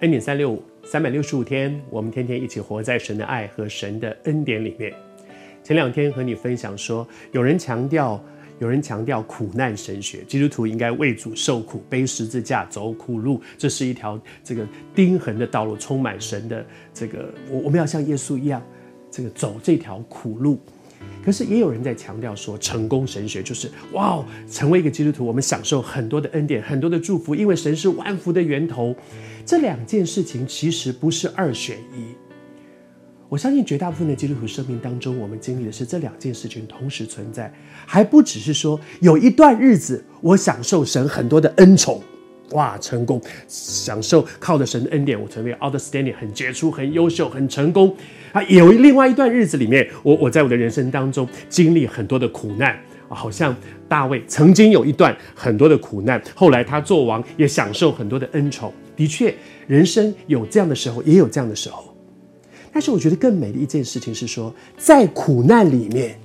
[0.00, 4.92] 恩典三六五，三百六十五天，我们天天一起活在神的爱和神的恩典里面。
[5.64, 8.22] 前两天和你分享说，有人强调，
[8.58, 18.62] 有人强调苦难神学，基督徒应该为主受苦，背十字架，走苦路，这是一条这个钉痕的道路，充满神的这个，我我们要像耶稣一样，
[19.10, 20.60] 这个走这条苦路。
[21.24, 28.94] 可是也有人在强调说，成功神学就是哇，成为一个基督徒，我们享受很多的恩典，很多的祝福，因为神是万福的源头。
[29.44, 32.14] 这两件事情其实不是二选一。
[33.28, 37.52] 我相信绝大部分的基督徒生命当中，我们经历的是这两件事情同时存在，
[37.84, 42.00] 还不只是说有一段日子我享受神很多的恩宠。
[42.52, 47.92] 哇，成功，享受靠着神的恩典，我成为 outstanding，很杰出，很优秀，很成功
[48.32, 48.40] 啊！
[48.44, 53.54] 有另外一段日子里面，我我在我的人生当中经历很多的苦难，好像
[53.88, 58.72] 大卫曾经有一段很多的苦难，后来他做王也享受很多的恩宠。
[58.94, 59.34] 的确，
[59.66, 61.92] 人生有这样的时候，也有这样的时候。
[62.72, 66.16] 但是我觉得更美的一件事情是说，在苦难里面，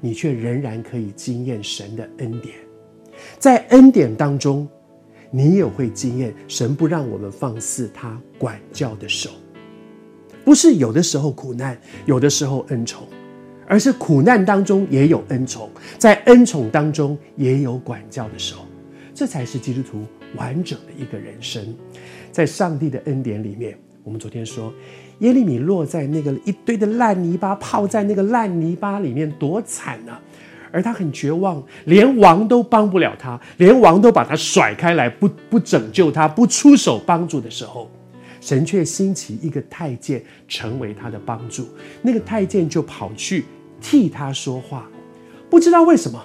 [0.00, 2.54] 你却仍然可以经验神的恩典，
[3.38, 4.68] 在恩典当中。
[5.36, 9.30] 你也会经验神不让我们放肆他管教的手，
[10.44, 11.76] 不是有的时候苦难，
[12.06, 13.04] 有的时候恩宠，
[13.66, 15.68] 而是苦难当中也有恩宠，
[15.98, 18.58] 在恩宠当中也有管教的手，
[19.12, 21.74] 这才是基督徒完整的一个人生。
[22.30, 24.72] 在上帝的恩典里面，我们昨天说
[25.18, 30.22] 耶利米落在那个一堆的烂泥巴，泡在那个烂泥巴里面，多惨啊！
[30.74, 37.88] 而他很绝望，连王都帮不了他，连王都把他甩开来，不不拯救他，不出手帮助的时候，
[38.40, 41.68] 神却兴起一个太监成为他的帮助。
[42.02, 43.44] 那个太监就跑去
[43.80, 44.88] 替他说话，
[45.48, 46.20] 不知道为什么，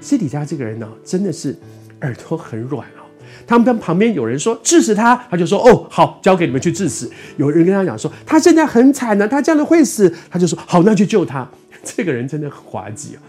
[0.00, 1.56] 西底家这个人呢，真的是
[2.00, 3.06] 耳朵很软哦。
[3.46, 7.08] 他们跟旁边有人说治死他，他就说哦好，交给你们去治死。
[7.36, 11.48] 有人跟他讲说他现在很惨呢，他这样的会死，他就说好，那去救他。
[11.84, 13.22] 这个人真的很滑稽啊。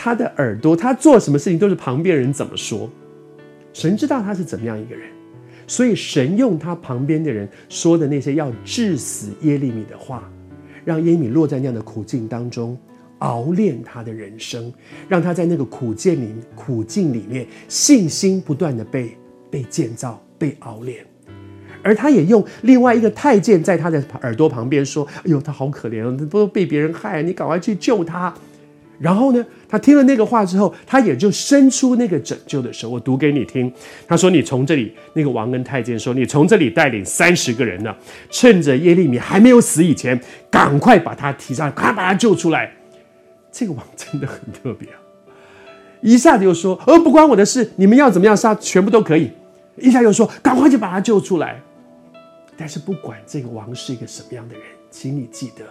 [0.00, 2.88] 他的耳朵，他做什么事情都是旁边人怎么说，
[3.72, 5.10] 神知道他是怎么样一个人，
[5.66, 10.30] 所以神用他旁边的人说的那些要治死耶利米的话，
[10.84, 12.78] 让耶利米落在那样的苦境当中，
[13.18, 14.72] 熬炼他的人生，
[15.08, 19.16] 让他在那个苦境里苦境里面信心不断的被
[19.50, 21.04] 被建造、被熬炼，
[21.82, 28.32] 而他也用另外一个太监在他的耳朵旁边说：“哎呦，他好可怜哦，他都被别人害，你赶快去救他。”
[28.98, 32.90] 然后呢，他听了那个话之后，他也就伸出那个拯救的手。
[32.90, 33.72] 我读给你听。
[34.06, 37.94] 他说：“你从这里，那个王跟太监说，你从这里带领三十个人呢，
[38.28, 40.20] 趁着耶利米还没有死以前，
[40.50, 42.72] 赶快把他提上来，快把他救出来。”
[43.52, 44.98] 这个王真的很特别啊，
[46.00, 49.30] 一下子又说：“呃，不关我的事，你们要怎么样杀，全部都可以。”
[49.80, 51.60] 一下又说：“赶快就把他救出来。”
[52.58, 55.64] 但是不管这个王是一个什么样的人，请你记得。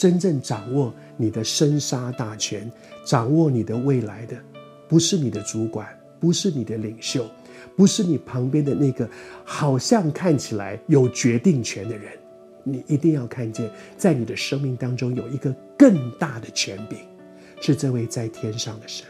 [0.00, 2.72] 真正掌握你的生杀大权、
[3.04, 4.34] 掌握你的未来的，
[4.88, 5.86] 不是你的主管，
[6.18, 7.26] 不是你的领袖，
[7.76, 9.06] 不是你旁边的那个
[9.44, 12.12] 好像看起来有决定权的人。
[12.64, 16.96] 你一定要看见，在你的生命当中有一个更大的权柄，
[17.60, 19.06] 是这位在天上的神，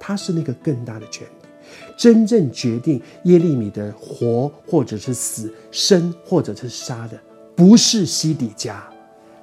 [0.00, 1.48] 他是那个更大的权柄，
[1.96, 7.16] 真正决定耶利米的活或者是死、生或者是杀的，
[7.54, 8.84] 不是西底家。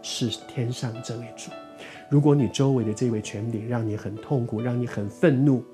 [0.07, 1.49] 是天上这位主。
[2.11, 5.65] 如果你周围的这位权柄让你很痛苦，让你很愤怒，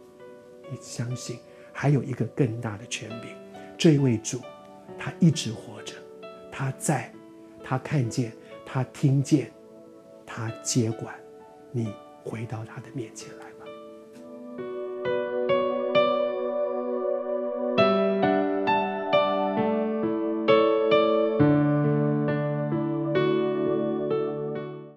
[0.70, 1.38] 你相信
[1.74, 3.30] 还有一个更大的权柄。
[3.78, 4.40] 这位主，
[4.98, 5.96] 他一直活着，
[6.50, 7.12] 他在，
[7.62, 8.32] 他看见，
[8.66, 9.52] 他听见，
[10.26, 11.14] 他接管。
[11.70, 11.94] 你
[12.24, 13.51] 回到他的面前来。